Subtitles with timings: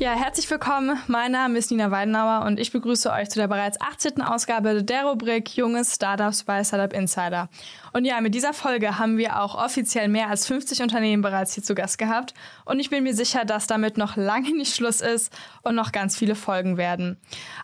[0.00, 0.96] Ja, herzlich willkommen.
[1.08, 4.22] Mein Name ist Nina Weidenauer und ich begrüße euch zu der bereits 18.
[4.22, 7.48] Ausgabe der Rubrik Junge Startups bei Startup Insider.
[7.92, 11.64] Und ja, mit dieser Folge haben wir auch offiziell mehr als 50 Unternehmen bereits hier
[11.64, 12.32] zu Gast gehabt.
[12.64, 16.16] Und ich bin mir sicher, dass damit noch lange nicht Schluss ist und noch ganz
[16.16, 17.16] viele Folgen werden.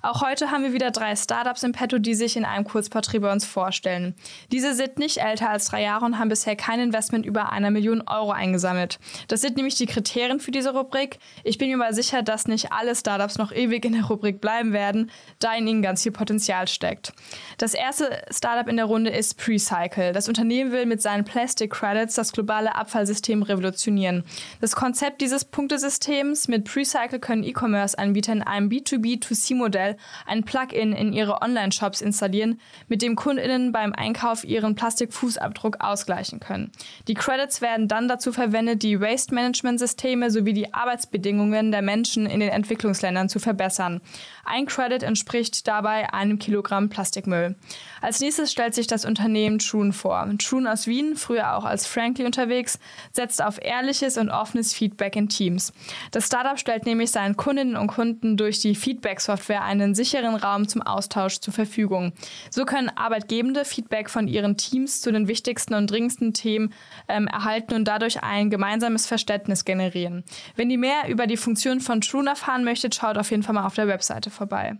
[0.03, 3.31] Auch heute haben wir wieder drei Startups im Petto, die sich in einem Kurzporträt bei
[3.31, 4.17] uns vorstellen.
[4.51, 8.03] Diese sind nicht älter als drei Jahre und haben bisher kein Investment über einer Million
[8.09, 8.99] Euro eingesammelt.
[9.29, 11.21] Das sind nämlich die Kriterien für diese Rubrik.
[11.45, 14.73] Ich bin mir mal sicher, dass nicht alle Startups noch ewig in der Rubrik bleiben
[14.73, 17.13] werden, da in ihnen ganz viel Potenzial steckt.
[17.59, 20.13] Das erste Startup in der Runde ist Precycle.
[20.13, 24.25] Das Unternehmen will mit seinen Plastic Credits das globale Abfallsystem revolutionieren.
[24.61, 31.43] Das Konzept dieses Punktesystems mit Precycle können E-Commerce-Anbieter in einem B2B2C-Modell ein Plugin in ihre
[31.43, 36.73] Online-Shops installieren, mit dem KundInnen beim Einkauf ihren Plastikfußabdruck ausgleichen können.
[37.09, 42.49] Die Credits werden dann dazu verwendet, die Waste-Management-Systeme sowie die Arbeitsbedingungen der Menschen in den
[42.51, 44.01] Entwicklungsländern zu verbessern.
[44.45, 47.57] Ein Credit entspricht dabei einem Kilogramm Plastikmüll.
[48.01, 50.29] Als nächstes stellt sich das Unternehmen Trune vor.
[50.39, 52.79] Trune aus Wien, früher auch als Frankly unterwegs,
[53.13, 55.73] setzt auf ehrliches und offenes Feedback in Teams.
[56.11, 60.83] Das Startup stellt nämlich seinen Kundinnen und Kunden durch die Feedback-Software einen sicheren Raum zum
[60.83, 62.13] Austausch zur Verfügung.
[62.51, 66.73] So können Arbeitgebende Feedback von ihren Teams zu den wichtigsten und dringendsten Themen
[67.09, 70.25] ähm, erhalten und dadurch ein gemeinsames Verständnis generieren.
[70.57, 73.67] Wenn ihr mehr über die Funktion von Trune erfahren möchtet, schaut auf jeden Fall mal
[73.67, 74.79] auf der Webseite vorbei.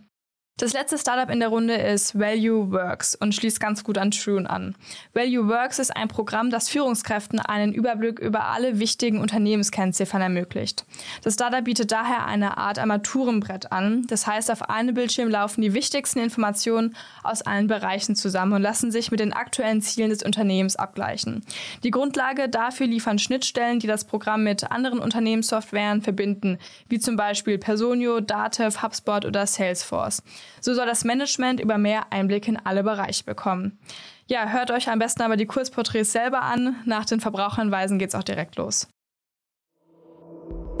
[0.57, 4.49] Das letzte Startup in der Runde ist Value Works und schließt ganz gut an Trune
[4.49, 4.73] an.
[5.13, 10.85] Value Works ist ein Programm, das Führungskräften einen Überblick über alle wichtigen Unternehmenskennziffern ermöglicht.
[11.23, 14.03] Das Startup bietet daher eine Art Armaturenbrett an.
[14.07, 18.91] Das heißt, auf einem Bildschirm laufen die wichtigsten Informationen aus allen Bereichen zusammen und lassen
[18.91, 21.43] sich mit den aktuellen Zielen des Unternehmens abgleichen.
[21.83, 27.57] Die Grundlage dafür liefern Schnittstellen, die das Programm mit anderen Unternehmenssoftwaren verbinden, wie zum Beispiel
[27.57, 30.23] Personio, Datev, HubSpot oder Salesforce.
[30.61, 33.79] So soll das Management über mehr Einblick in alle Bereiche bekommen.
[34.27, 36.75] Ja, hört euch am besten aber die Kurzporträts selber an.
[36.85, 38.87] Nach den Verbraucherhinweisen geht's auch direkt los.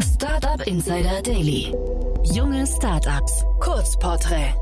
[0.01, 1.73] Startup Insider Daily.
[2.23, 3.43] Junge Startups.
[3.59, 4.55] Kurzporträt.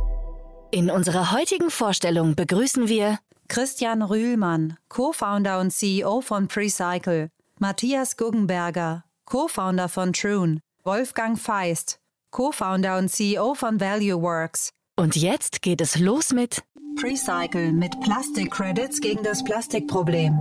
[0.71, 9.03] In unserer heutigen Vorstellung begrüßen wir Christian Rühlmann, Co-Founder und CEO von Precycle, Matthias Guggenberger,
[9.25, 11.99] Co-Founder von Trune, Wolfgang Feist,
[12.31, 16.63] Co-Founder und CEO von ValueWorks, und jetzt geht es los mit
[16.99, 20.39] Precycle mit Plastik-Credits gegen das Plastikproblem.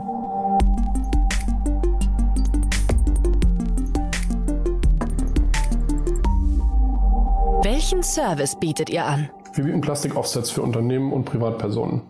[7.63, 9.31] Welchen Service bietet ihr an?
[9.55, 12.03] Wir bieten Plastik-Offsets für Unternehmen und Privatpersonen.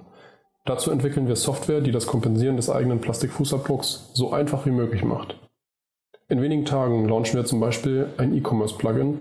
[0.65, 5.39] Dazu entwickeln wir Software, die das Kompensieren des eigenen Plastikfußabdrucks so einfach wie möglich macht.
[6.29, 9.21] In wenigen Tagen launchen wir zum Beispiel ein E-Commerce-Plugin,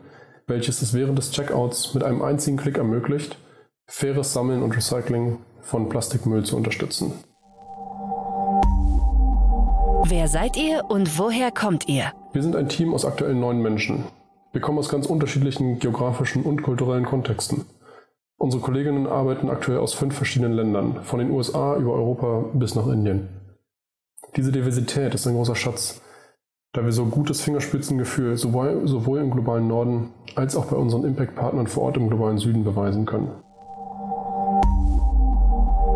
[0.52, 3.38] welches es während des Checkouts mit einem einzigen Klick ermöglicht,
[3.88, 7.14] faires Sammeln und Recycling von Plastikmüll zu unterstützen.
[10.04, 12.12] Wer seid ihr und woher kommt ihr?
[12.34, 14.04] Wir sind ein Team aus aktuell neun Menschen.
[14.52, 17.64] Wir kommen aus ganz unterschiedlichen geografischen und kulturellen Kontexten.
[18.38, 22.88] Unsere Kolleginnen arbeiten aktuell aus fünf verschiedenen Ländern, von den USA über Europa bis nach
[22.88, 23.30] Indien.
[24.36, 26.02] Diese Diversität ist ein großer Schatz,
[26.74, 31.68] da wir so gutes Fingerspitzengefühl sowohl, sowohl im globalen Norden als auch bei unseren Impact-Partnern
[31.68, 33.30] vor Ort im globalen Süden beweisen können.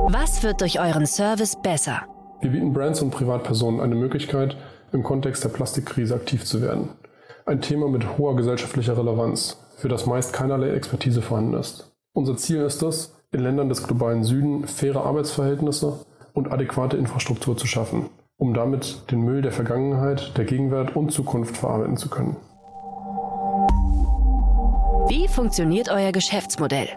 [0.09, 2.02] Was wird durch euren Service besser?
[2.41, 4.58] Wir bieten Brands und Privatpersonen eine Möglichkeit,
[4.91, 6.90] im Kontext der Plastikkrise aktiv zu werden.
[7.46, 11.92] Ein Thema mit hoher gesellschaftlicher Relevanz, für das meist keinerlei Expertise vorhanden ist.
[12.13, 17.66] Unser Ziel ist es, in Ländern des globalen Süden faire Arbeitsverhältnisse und adäquate Infrastruktur zu
[17.66, 22.35] schaffen, um damit den Müll der Vergangenheit, der Gegenwart und Zukunft verarbeiten zu können.
[25.07, 26.89] Wie funktioniert euer Geschäftsmodell?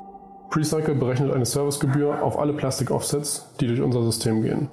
[0.50, 4.68] Precycle berechnet eine Servicegebühr auf alle Plastik-Offsets, die durch unser System gehen.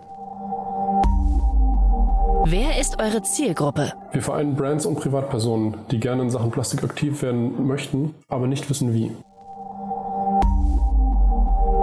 [2.48, 3.92] Wer ist eure Zielgruppe?
[4.12, 8.69] Wir vereinen Brands und Privatpersonen, die gerne in Sachen Plastik aktiv werden möchten, aber nicht
[8.69, 9.12] wissen wie.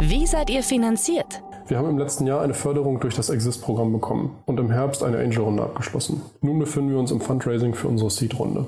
[0.00, 1.42] Wie seid ihr finanziert?
[1.72, 5.16] Wir haben im letzten Jahr eine Förderung durch das Exist-Programm bekommen und im Herbst eine
[5.16, 6.20] Angel-Runde abgeschlossen.
[6.42, 8.66] Nun befinden wir uns im Fundraising für unsere Seed-Runde.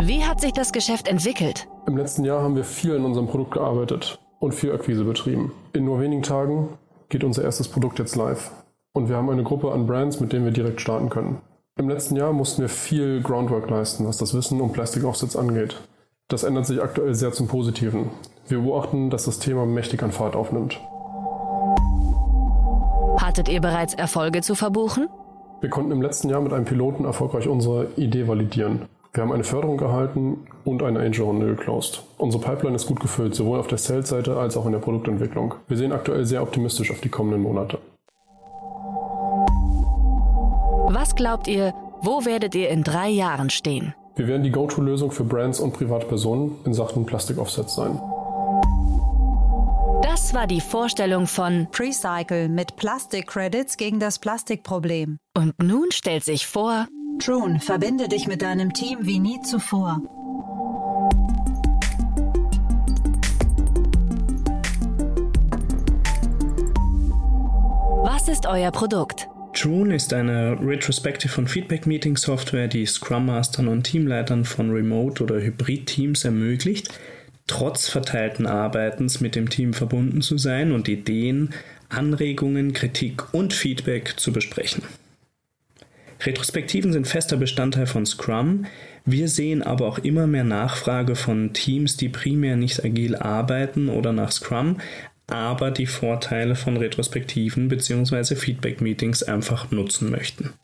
[0.00, 1.66] Wie hat sich das Geschäft entwickelt?
[1.86, 5.50] Im letzten Jahr haben wir viel in unserem Produkt gearbeitet und viel Akquise betrieben.
[5.72, 6.76] In nur wenigen Tagen
[7.08, 8.50] geht unser erstes Produkt jetzt live.
[8.92, 11.40] Und wir haben eine Gruppe an Brands, mit denen wir direkt starten können.
[11.78, 15.80] Im letzten Jahr mussten wir viel Groundwork leisten, was das Wissen um Plastic Offsets angeht.
[16.28, 18.10] Das ändert sich aktuell sehr zum Positiven.
[18.48, 20.80] Wir beobachten, dass das Thema mächtig an Fahrt aufnimmt.
[23.18, 25.08] Hattet ihr bereits Erfolge zu verbuchen?
[25.60, 28.82] Wir konnten im letzten Jahr mit einem Piloten erfolgreich unsere Idee validieren.
[29.12, 32.04] Wir haben eine Förderung erhalten und eine Angel-Runde geclosed.
[32.16, 35.54] Unsere Pipeline ist gut gefüllt, sowohl auf der Sales-Seite als auch in der Produktentwicklung.
[35.66, 37.78] Wir sehen aktuell sehr optimistisch auf die kommenden Monate.
[40.90, 43.94] Was glaubt ihr, wo werdet ihr in drei Jahren stehen?
[44.16, 48.00] Wir werden die Go-To-Lösung für Brands und Privatpersonen in Sachen Plastik-Offsets sein.
[50.28, 55.16] Das war die Vorstellung von Precycle mit Plastik-Credits gegen das Plastikproblem.
[55.34, 56.86] Und nun stellt sich vor,
[57.18, 60.02] Trune, verbinde dich mit deinem Team wie nie zuvor.
[68.04, 69.28] was ist euer Produkt?
[69.54, 75.22] Trune ist eine Retrospective und Feedback Meeting Software, die Scrum Mastern und Teamleitern von Remote-
[75.22, 76.92] oder Hybrid-Teams ermöglicht,
[77.48, 81.50] trotz verteilten Arbeitens mit dem Team verbunden zu sein und Ideen,
[81.88, 84.84] Anregungen, Kritik und Feedback zu besprechen.
[86.20, 88.66] Retrospektiven sind fester Bestandteil von Scrum.
[89.04, 94.12] Wir sehen aber auch immer mehr Nachfrage von Teams, die primär nicht agil arbeiten oder
[94.12, 94.78] nach Scrum,
[95.28, 98.34] aber die Vorteile von Retrospektiven bzw.
[98.34, 100.54] Feedback-Meetings einfach nutzen möchten.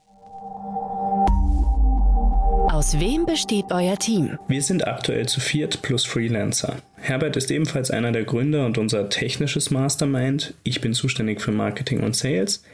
[2.75, 4.37] Aus wem besteht euer Team?
[4.49, 6.79] Wir sind aktuell zu viert plus Freelancer.
[6.97, 10.55] Herbert ist ebenfalls einer der Gründer und unser technisches Mastermind.
[10.65, 12.65] Ich bin zuständig für Marketing und Sales.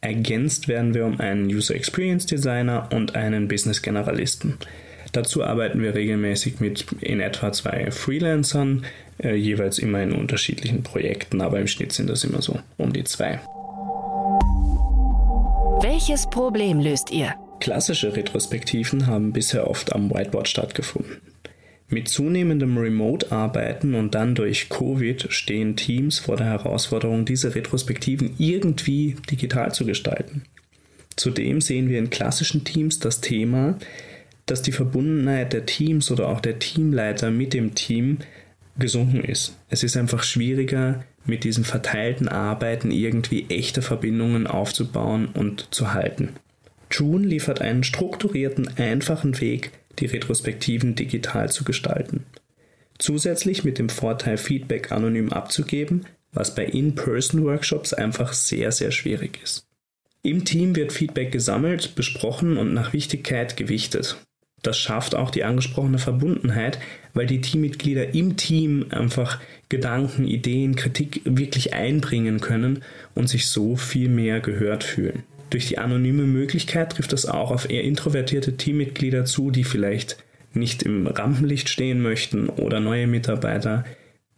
[0.00, 4.56] Ergänzt werden wir um einen User Experience Designer und einen Business Generalisten.
[5.12, 8.86] Dazu arbeiten wir regelmäßig mit in etwa zwei Freelancern,
[9.22, 13.04] äh, jeweils immer in unterschiedlichen Projekten, aber im Schnitt sind das immer so um die
[13.04, 13.40] zwei.
[15.82, 17.34] Welches Problem löst ihr?
[17.60, 21.18] Klassische Retrospektiven haben bisher oft am Whiteboard stattgefunden.
[21.88, 29.16] Mit zunehmendem Remote-Arbeiten und dann durch Covid stehen Teams vor der Herausforderung, diese Retrospektiven irgendwie
[29.30, 30.44] digital zu gestalten.
[31.16, 33.76] Zudem sehen wir in klassischen Teams das Thema,
[34.46, 38.18] dass die Verbundenheit der Teams oder auch der Teamleiter mit dem Team
[38.78, 39.56] gesunken ist.
[39.68, 46.30] Es ist einfach schwieriger, mit diesen verteilten Arbeiten irgendwie echte Verbindungen aufzubauen und zu halten.
[46.90, 52.24] June liefert einen strukturierten, einfachen Weg, die Retrospektiven digital zu gestalten.
[52.98, 59.66] Zusätzlich mit dem Vorteil, Feedback anonym abzugeben, was bei In-Person-Workshops einfach sehr, sehr schwierig ist.
[60.22, 64.18] Im Team wird Feedback gesammelt, besprochen und nach Wichtigkeit gewichtet.
[64.62, 66.78] Das schafft auch die angesprochene Verbundenheit,
[67.14, 69.40] weil die Teammitglieder im Team einfach
[69.70, 72.82] Gedanken, Ideen, Kritik wirklich einbringen können
[73.14, 75.22] und sich so viel mehr gehört fühlen.
[75.50, 80.82] Durch die anonyme Möglichkeit trifft das auch auf eher introvertierte Teammitglieder zu, die vielleicht nicht
[80.82, 83.84] im Rampenlicht stehen möchten oder neue Mitarbeiter,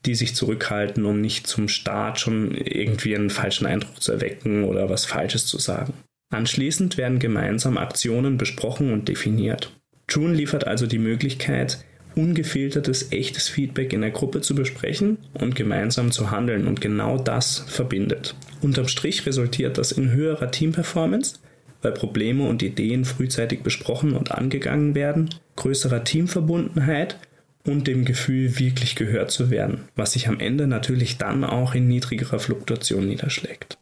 [0.06, 4.91] die sich zurückhalten, um nicht zum Start schon irgendwie einen falschen Eindruck zu erwecken oder
[4.91, 5.93] was Falsches zu sagen.
[6.31, 9.70] Anschließend werden gemeinsam Aktionen besprochen und definiert.
[10.09, 11.85] June liefert also die Möglichkeit,
[12.17, 17.59] ungefiltertes, echtes Feedback in der Gruppe zu besprechen und gemeinsam zu handeln und genau das
[17.59, 18.35] verbindet.
[18.62, 21.41] Unterm Strich resultiert das in höherer Teamperformance,
[21.82, 27.19] weil Probleme und Ideen frühzeitig besprochen und angegangen werden, größerer Teamverbundenheit
[27.66, 31.88] und dem Gefühl, wirklich gehört zu werden, was sich am Ende natürlich dann auch in
[31.88, 33.78] niedrigerer Fluktuation niederschlägt.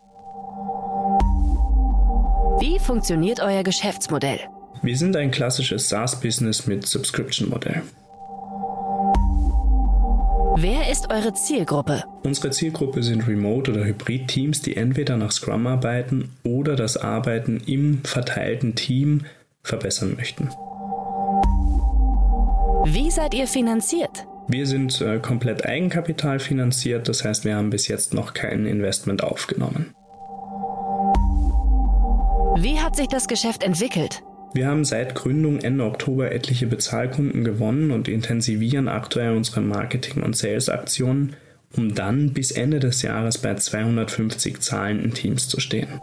[2.61, 4.41] Wie funktioniert euer Geschäftsmodell?
[4.83, 7.83] Wir sind ein klassisches SaaS-Business mit Subscription-Modell.
[10.63, 12.05] Wer ist eure Zielgruppe?
[12.23, 18.05] Unsere Zielgruppe sind Remote- oder Hybrid-Teams, die entweder nach Scrum arbeiten oder das Arbeiten im
[18.05, 19.25] verteilten Team
[19.63, 20.51] verbessern möchten.
[22.85, 24.27] Wie seid ihr finanziert?
[24.49, 29.25] Wir sind äh, komplett Eigenkapital finanziert, das heißt, wir haben bis jetzt noch kein Investment
[29.25, 29.95] aufgenommen.
[32.59, 34.23] Wie hat sich das Geschäft entwickelt?
[34.53, 40.37] Wir haben seit Gründung Ende Oktober etliche Bezahlkunden gewonnen und intensivieren aktuell unsere Marketing- und
[40.37, 41.37] Sales-Aktionen,
[41.77, 46.01] um dann bis Ende des Jahres bei 250 zahlenden Teams zu stehen.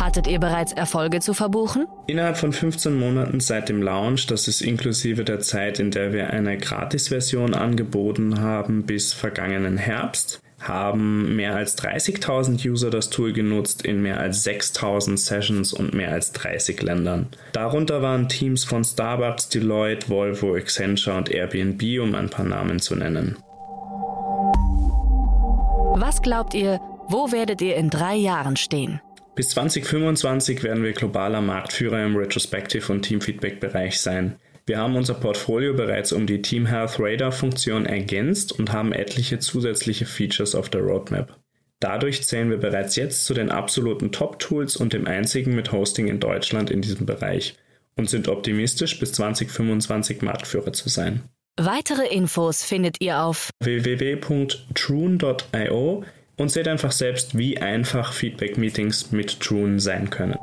[0.00, 1.86] Hattet ihr bereits Erfolge zu verbuchen?
[2.08, 6.30] Innerhalb von 15 Monaten seit dem Launch, das ist inklusive der Zeit, in der wir
[6.30, 13.82] eine Gratis-Version angeboten haben, bis vergangenen Herbst, haben mehr als 30.000 User das Tool genutzt
[13.82, 17.28] in mehr als 6.000 Sessions und mehr als 30 Ländern.
[17.52, 22.94] Darunter waren Teams von Starbucks, Deloitte, Volvo, Accenture und Airbnb, um ein paar Namen zu
[22.94, 23.36] nennen.
[25.96, 29.00] Was glaubt ihr, wo werdet ihr in drei Jahren stehen?
[29.34, 34.36] Bis 2025 werden wir globaler Marktführer im Retrospective- und Teamfeedback-Bereich sein.
[34.70, 39.40] Wir haben unser Portfolio bereits um die Team Health Radar Funktion ergänzt und haben etliche
[39.40, 41.36] zusätzliche Features auf der Roadmap.
[41.80, 46.20] Dadurch zählen wir bereits jetzt zu den absoluten Top-Tools und dem einzigen mit Hosting in
[46.20, 47.56] Deutschland in diesem Bereich
[47.96, 51.24] und sind optimistisch, bis 2025 Marktführer zu sein.
[51.56, 54.54] Weitere Infos findet ihr auf www.trune.io
[56.36, 60.36] und seht einfach selbst, wie einfach Feedback-Meetings mit Trune sein können.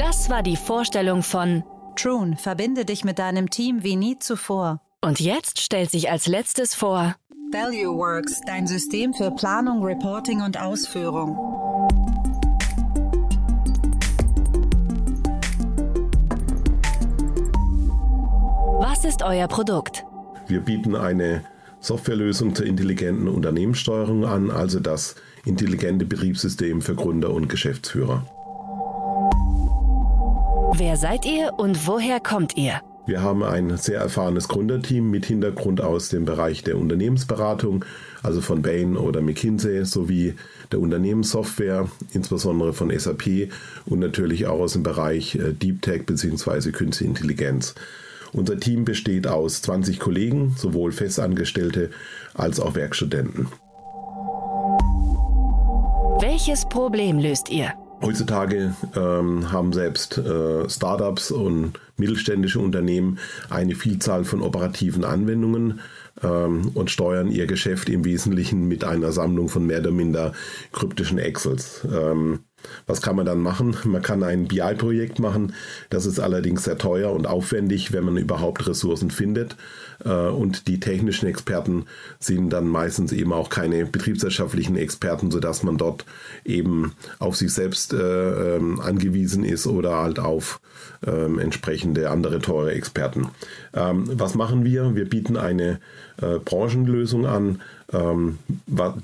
[0.00, 1.62] Das war die Vorstellung von
[1.96, 4.80] Trune, verbinde dich mit deinem Team wie nie zuvor.
[5.00, 7.16] Und jetzt stellt sich als letztes vor
[7.52, 11.36] ValueWorks, dein System für Planung, Reporting und Ausführung.
[18.80, 20.04] Was ist euer Produkt?
[20.46, 21.44] Wir bieten eine
[21.80, 28.24] Softwarelösung zur intelligenten Unternehmenssteuerung an, also das intelligente Betriebssystem für Gründer und Geschäftsführer.
[30.74, 32.80] Wer seid ihr und woher kommt ihr?
[33.04, 37.84] Wir haben ein sehr erfahrenes Gründerteam mit Hintergrund aus dem Bereich der Unternehmensberatung,
[38.22, 40.34] also von Bain oder McKinsey, sowie
[40.70, 43.50] der Unternehmenssoftware, insbesondere von SAP
[43.84, 46.70] und natürlich auch aus dem Bereich äh, Deep Tech bzw.
[46.70, 47.74] Künstliche Intelligenz.
[48.32, 51.90] Unser Team besteht aus 20 Kollegen, sowohl Festangestellte
[52.32, 53.48] als auch Werkstudenten.
[56.20, 57.74] Welches Problem löst ihr?
[58.02, 63.18] Heutzutage ähm, haben selbst äh, Startups und mittelständische Unternehmen
[63.48, 65.80] eine Vielzahl von operativen Anwendungen
[66.22, 70.32] ähm, und steuern ihr Geschäft im Wesentlichen mit einer Sammlung von mehr oder minder
[70.72, 71.86] kryptischen Excels.
[71.90, 72.40] Ähm,
[72.86, 73.76] was kann man dann machen?
[73.84, 75.54] Man kann ein BI-Projekt machen.
[75.90, 79.56] Das ist allerdings sehr teuer und aufwendig, wenn man überhaupt Ressourcen findet.
[80.04, 81.86] Äh, und die technischen Experten
[82.18, 86.04] sind dann meistens eben auch keine betriebswirtschaftlichen Experten, sodass man dort
[86.44, 90.60] eben auf sich selbst äh, ähm, angewiesen ist oder halt auf
[91.06, 93.28] ähm, entsprechende andere teure Experten.
[93.74, 94.94] Ähm, was machen wir?
[94.94, 95.80] Wir bieten eine
[96.20, 97.60] äh, Branchenlösung an,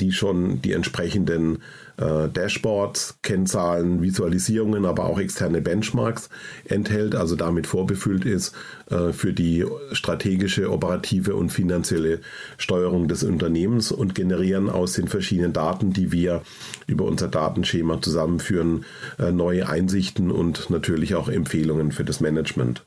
[0.01, 1.59] die schon die entsprechenden
[1.99, 6.29] Dashboards, Kennzahlen, Visualisierungen, aber auch externe Benchmarks
[6.67, 8.55] enthält, also damit vorbefüllt ist
[8.91, 12.21] äh, für die strategische, operative und finanzielle
[12.59, 16.43] Steuerung des Unternehmens und generieren aus den verschiedenen Daten, die wir
[16.87, 18.85] über unser Datenschema zusammenführen,
[19.19, 22.83] äh, neue Einsichten und natürlich auch Empfehlungen für das Management.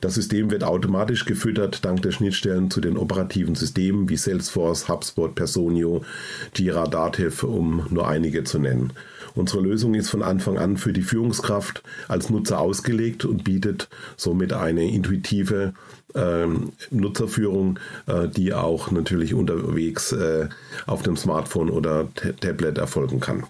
[0.00, 5.34] Das System wird automatisch gefüttert dank der Schnittstellen zu den operativen Systemen wie Salesforce, HubSpot,
[5.34, 6.02] Personio,
[6.54, 8.92] Jira, Dativ, um nur einige zu nennen.
[9.34, 14.52] Unsere Lösung ist von Anfang an für die Führungskraft als Nutzer ausgelegt und bietet somit
[14.52, 15.72] eine intuitive
[16.14, 20.48] ähm, Nutzerführung, äh, die auch natürlich unterwegs äh,
[20.86, 22.08] auf dem Smartphone oder
[22.40, 23.44] Tablet erfolgen kann.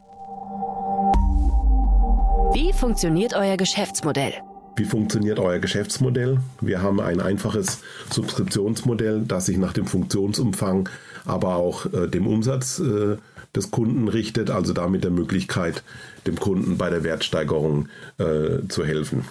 [2.52, 4.34] Wie funktioniert euer Geschäftsmodell?
[4.80, 6.38] Wie funktioniert euer Geschäftsmodell?
[6.62, 10.88] Wir haben ein einfaches Subskriptionsmodell, das sich nach dem Funktionsumfang,
[11.26, 13.18] aber auch äh, dem Umsatz äh,
[13.54, 15.82] des Kunden richtet, also damit der Möglichkeit,
[16.26, 19.26] dem Kunden bei der Wertsteigerung äh, zu helfen.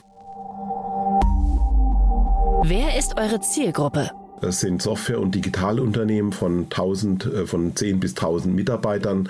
[2.65, 4.11] Wer ist eure Zielgruppe?
[4.43, 9.29] Es sind Software- und Digitalunternehmen von 1000, äh, von 10 bis 1000 Mitarbeitern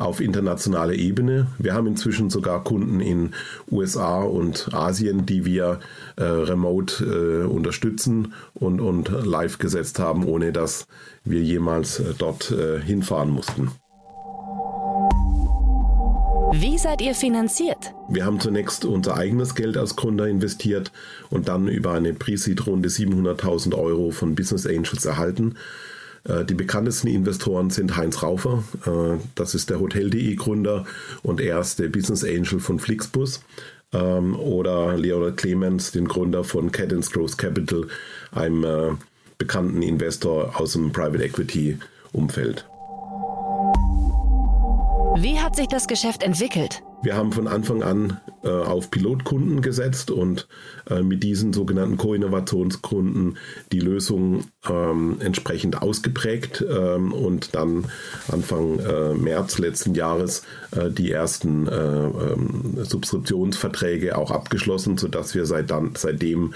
[0.00, 1.48] auf internationaler Ebene.
[1.58, 3.32] Wir haben inzwischen sogar Kunden in
[3.70, 5.80] USA und Asien, die wir
[6.16, 10.86] äh, remote äh, unterstützen und, und live gesetzt haben, ohne dass
[11.24, 13.70] wir jemals äh, dort äh, hinfahren mussten.
[16.52, 17.94] Wie seid ihr finanziert?
[18.08, 20.90] Wir haben zunächst unser eigenes Geld als Gründer investiert
[21.28, 25.54] und dann über eine Pre-Seed-Runde 700.000 Euro von Business Angels erhalten.
[26.24, 30.84] Äh, die bekanntesten Investoren sind Heinz Raufer, äh, das ist der Hotel.de Gründer
[31.22, 33.42] und er ist der Business Angel von Flixbus.
[33.92, 37.88] Ähm, oder Leonard Clemens, den Gründer von Cadence Growth Capital,
[38.30, 38.92] einem äh,
[39.38, 41.78] bekannten Investor aus dem Private Equity
[42.12, 42.66] Umfeld.
[45.16, 46.82] Wie hat sich das Geschäft entwickelt?
[47.02, 50.48] Wir haben von Anfang an äh, auf Pilotkunden gesetzt und
[50.88, 53.38] äh, mit diesen sogenannten Co-Innovationskunden
[53.72, 57.86] die Lösung ähm, entsprechend ausgeprägt ähm, und dann
[58.30, 60.42] Anfang äh, März letzten Jahres
[60.72, 66.52] äh, die ersten äh, ähm, Subskriptionsverträge auch abgeschlossen, sodass wir seit dann, seitdem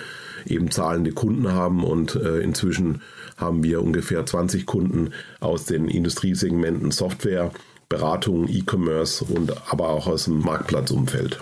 [0.46, 3.00] eben zahlende Kunden haben und äh, inzwischen
[3.38, 5.10] haben wir ungefähr 20 Kunden
[5.40, 7.50] aus den Industriesegmenten Software,
[7.88, 11.40] Beratung, E-Commerce und aber auch aus dem Marktplatzumfeld.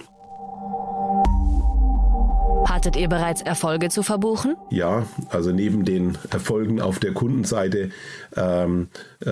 [2.65, 4.57] Hattet ihr bereits Erfolge zu verbuchen?
[4.71, 7.91] Ja, also neben den Erfolgen auf der Kundenseite
[8.37, 8.89] ähm,
[9.25, 9.31] äh,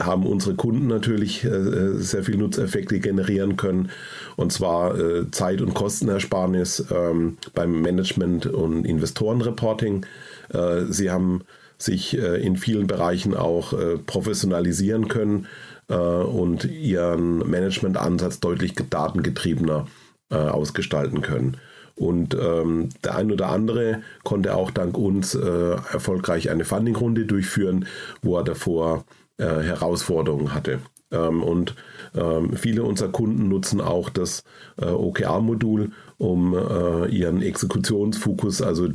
[0.00, 3.90] haben unsere Kunden natürlich äh, sehr viel Nutzeffekte generieren können.
[4.36, 10.06] Und zwar äh, Zeit- und Kostenersparnis ähm, beim Management- und Investorenreporting.
[10.52, 11.42] Äh, sie haben
[11.78, 15.46] sich äh, in vielen Bereichen auch äh, professionalisieren können
[15.88, 19.86] äh, und ihren Managementansatz deutlich datengetriebener
[20.30, 21.58] äh, ausgestalten können.
[21.94, 27.86] Und ähm, der ein oder andere konnte auch dank uns äh, erfolgreich eine Fundingrunde durchführen,
[28.22, 29.04] wo er davor
[29.36, 30.80] äh, Herausforderungen hatte.
[31.12, 31.74] Ähm, und
[32.14, 34.44] ähm, viele unserer Kunden nutzen auch das
[34.80, 38.88] äh, OKR-Modul, um äh, ihren Exekutionsfokus, also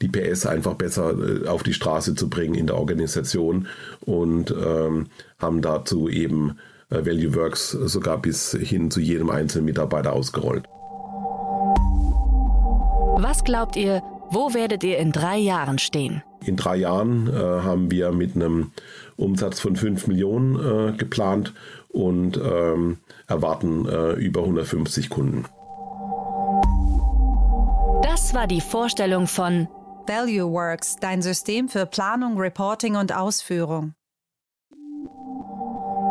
[0.00, 1.14] die PS einfach besser
[1.44, 3.66] äh, auf die Straße zu bringen in der Organisation
[4.00, 5.06] und ähm,
[5.38, 10.66] haben dazu eben Value Works sogar bis hin zu jedem einzelnen Mitarbeiter ausgerollt.
[13.16, 16.22] Was glaubt ihr, wo werdet ihr in drei Jahren stehen?
[16.44, 18.72] In drei Jahren äh, haben wir mit einem
[19.16, 21.54] Umsatz von 5 Millionen äh, geplant
[21.88, 25.44] und ähm, erwarten äh, über 150 Kunden.
[28.02, 29.68] Das war die Vorstellung von
[30.06, 33.94] ValueWorks, dein System für Planung, Reporting und Ausführung.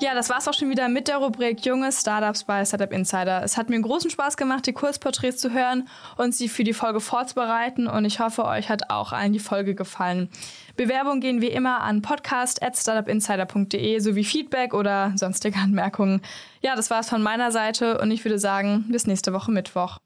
[0.00, 3.42] Ja, das war's auch schon wieder mit der Rubrik Junge Startups bei Startup Insider.
[3.42, 7.00] Es hat mir großen Spaß gemacht, die Kurzporträts zu hören und sie für die Folge
[7.00, 10.28] vorzubereiten und ich hoffe, euch hat auch allen die Folge gefallen.
[10.76, 16.22] Bewerbungen gehen wie immer an podcast.startupinsider.de sowie Feedback oder sonstige Anmerkungen.
[16.62, 19.98] Ja, das war's von meiner Seite und ich würde sagen, bis nächste Woche Mittwoch.